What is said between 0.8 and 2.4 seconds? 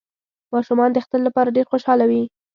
د اختر لپاره ډیر خوشحاله وی